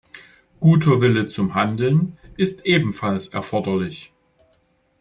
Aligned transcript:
Guter 0.59 0.99
Wille 1.01 1.27
zum 1.27 1.53
Handeln 1.53 2.17
ist 2.35 2.65
ebenfalls 2.65 3.27
erforderlich. 3.27 4.11